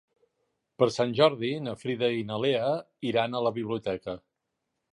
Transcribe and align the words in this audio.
Per 0.83 0.87
Sant 0.95 1.11
Jordi 1.19 1.51
na 1.67 1.75
Frida 1.81 2.09
i 2.21 2.25
na 2.31 2.39
Lea 2.45 2.73
iran 3.11 3.37
a 3.37 3.43
la 3.49 3.55
biblioteca. 3.59 4.17